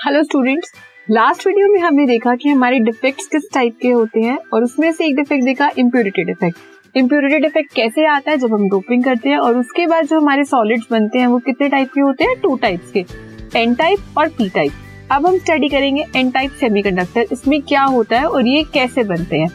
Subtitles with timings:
[0.00, 0.70] Hello students
[1.10, 4.90] last video में हमने देखा कि हमारे डिफेक्ट्स किस टाइप के होते हैं और उसमें
[4.92, 9.28] से एक डिफेक्ट देखा इम्प्योरिटी डिफेक्ट इम्प्योरिटी डिफेक्ट कैसे आता है जब हम डोपिंग करते
[9.28, 12.38] हैं और उसके बाद जो हमारे सॉलिड्स बनते हैं, वो कितने टाइप के होते हैं?
[12.40, 13.04] टू टाइप्स के.
[13.58, 18.20] एन टाइप और पी टाइप अब हम स्टडी करेंगे एन टाइप सेमीकंडक्टर इसमें क्या होता
[18.20, 19.50] है और ये कैसे बनते हैं?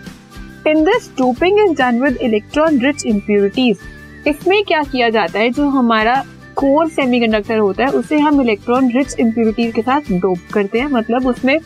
[0.67, 3.79] In this doping is done with electron rich impurities
[4.27, 5.49] इसमें क्या किया जाता है?
[5.49, 6.23] जो हमारा
[6.55, 11.27] कोर सेमीकंडक्टर होता है, उसे हम इलेक्ट्रॉन रिच इम्प्योरिटीज के साथ डोप करते हैं। मतलब
[11.27, 11.57] उसमें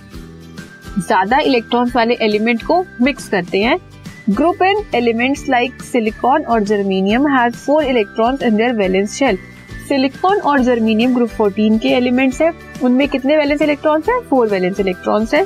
[0.97, 3.77] ज़्यादा इलेक्ट्रॉन्स वाले एलिमेंट को मिक्स करते हैं।
[4.29, 9.37] Group in elements like silicon और germanium has four electrons in their valence shell
[9.87, 12.51] silicon और जर्मीनियम ग्रुप 14 के एलिमेंट्स है।
[12.83, 14.19] उनमें कितने वैलेंस इलेक्ट्रॉन्स है?
[14.21, 15.43] फोर वैलेंस इलेक्ट्रॉन्स है।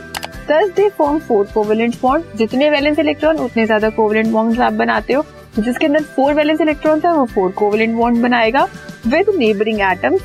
[0.50, 5.14] Thus they form four covalent bond जितने वैलेंस इलेक्ट्रॉन उतने ज़्यादा कोवेलेंट बॉन्ड आप बनाते
[5.14, 5.24] हो।
[5.60, 8.68] जिसके अंदर फोर वैलेंस इलेक्ट्रॉन है, वो फोर कोवेलेंट बॉन्ड बनाएगा।
[9.08, 10.16] With neighbouring atom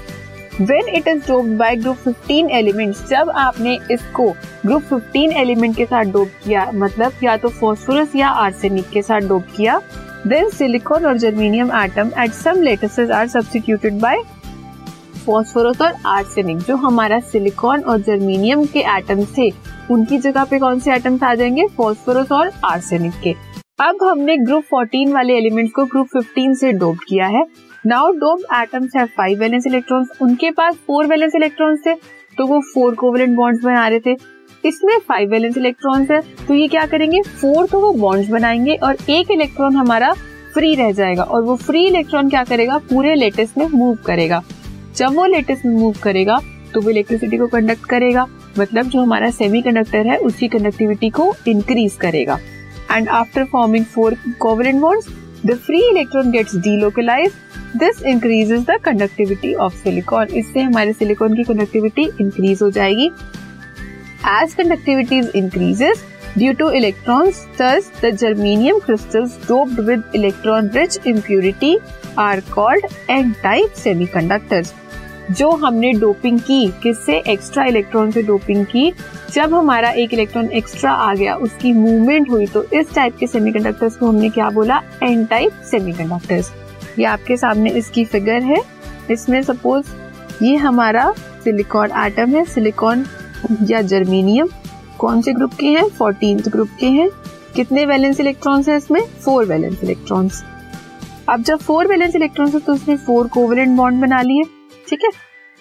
[0.60, 4.30] when it is doped by group 15 elements जब आपने इसको
[4.66, 9.28] ग्रुप 15 एलिमेंट के साथ डोप किया मतलब या तो फॉस्फोरस या आर्सेनिक के साथ
[9.28, 9.80] डोप किया
[10.26, 12.66] देन सिलिकॉन और germanium atom at some
[13.12, 14.22] are substituted by
[15.26, 19.50] phosphorus और आर्सेनिक जो हमारा सिलिकॉन और जर्मीनियम के एटम थे।
[19.90, 21.66] उनकी जगह पे कौन से एटम्स आ जाएँगे?
[21.66, 23.34] फॉस्फोरस और आर्सेनिक के।
[23.80, 27.42] अब हमने ग्रुप 14 वाले एलिमेंट को ग्रुप 15 से डोप किया है।
[27.86, 31.92] Now dope atoms have five valence electrons उनके पास फोर वैलेंस इलेक्ट्रॉन्स थे।
[32.38, 34.14] तो वो फोर कोवेलेंट बॉन्ड्स बना रहे थे।
[34.64, 37.20] इसमें फाइव वैलेंस इलेक्ट्रॉन्स है। तो ये क्या करेंगे?
[37.22, 40.12] फोर तो वो बॉन्ड्स बनाएँगे और एक इलेक्ट्रॉन हमारा
[40.54, 42.78] फ्री रह जाएगा। और वो फ्री इलेक्ट्रॉन क्या करेगा?
[42.90, 44.42] पूरे लेटेस्ट में मूव करेगा।
[44.96, 46.40] जब वो लेटेस्ट में मूव करेगा
[46.74, 48.26] तो वो इलेक्ट्रिसिटी को कंडक्ट करेगा।
[48.58, 52.38] मतलब जो हमारा सेमी कंडक्टर है उसकी कंडक्टिविटी को इंक्रीज करेगा।
[52.92, 55.08] And after forming four covalent bonds
[55.48, 57.32] the free electron gets delocalise
[57.76, 63.10] this increase the conductivity of silicon इससे हमारे सिलिकॉन की कंडक्टिविटी इंक्रीज हो जाएगी.
[64.42, 66.04] As conductivity increases
[66.38, 71.76] due to electron electrons the germanium crystal doped with electron rich impurity
[72.18, 74.72] are called N type semi semiconductors
[75.30, 78.92] जो हमने doping की, किससे extra electron से डोपिंग की,
[79.32, 83.96] जब हमारा एक इलेक्ट्रॉन एक्स्ट्रा आ गया, उसकी मूवमेंट हुई तो इस टाइप के सेमीकंडक्टर्स
[83.96, 84.80] को हमने क्या बोला?
[85.02, 86.52] एन टाइप सेमीकंडक्टर्स
[86.98, 88.62] ये आपके सामने इसकी फिगर है।
[89.10, 89.86] इसमें सपोज़
[90.42, 91.10] ये हमारा
[91.44, 93.04] सिलिकॉन एटम है सिलिकॉन
[93.68, 94.48] या जर्मीनियम
[94.98, 95.88] कौन से ग्रुप के हैं?
[95.88, 97.08] फोर्टीन ग्रुप के हैं।
[97.54, 99.00] कितने वैलेंस इलेक्ट्रॉन्स हैं इसमें?
[99.24, 100.44] फोर वैलेंस इलेक्ट्रॉन्स
[101.28, 104.42] अब जब फोर वैलेंस इलेक्ट्रॉन्स है तो उसने फोर कोवेलेंट बॉन्ड बना लिए।
[104.88, 105.10] ठीक है?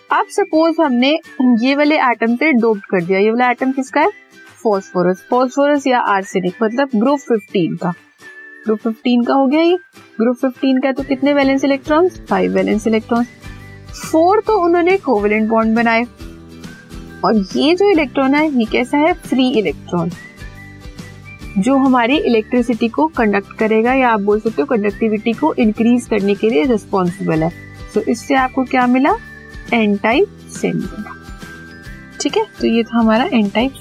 [0.10, 1.20] अब सपोज़ हमने
[1.62, 4.10] ये वाले एटम पे डोप कर दिया। ये वाला एटम किसका है?
[4.64, 7.94] फॉस्फोरस फॉस्फोरस या आर्सेनिक मतलब ग्रुप 15 का।
[8.66, 9.78] ग्रुप 15 का हो गया ये।
[10.20, 13.28] ग्रुप 15 का तो कितने valence electrons five valence electrons
[14.12, 16.04] four तो उन्होंने कोवेलेंट बॉन्ड बनाए।
[17.26, 19.14] और ये जो इलेक्ट्रॉन है, ये कैसा है?
[19.14, 20.12] फ्री इलेक्ट्रॉन
[21.58, 26.36] जो हमारी इलेक्ट्रिसिटी को कंडक्ट करेगा या आप बोल सकते हो कंडक्टिविटी को इंक्रीज करने
[26.36, 27.67] के लिए रिस्पॉन्सिबल है।
[27.98, 29.16] तो इससे आपको क्या मिला?
[29.74, 30.82] एन टाइप सेमी
[32.22, 32.46] ठीक है?
[32.60, 33.74] तो ये था हमारा N type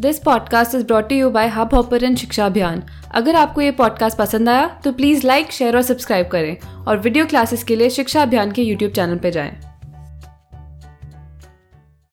[0.00, 4.80] this podcast is brought you by Hubhopper Shiksha Abhiyan अगर आपको ये पॉडकास्ट पसंद आया
[4.84, 8.62] तो प्लीज़ लाइक शेयर और सब्सक्राइब करें और वीडियो क्लासेस के लिए शिक्षा अभियान के
[8.62, 9.75] यूट्यूब चैनल पर जाएँ।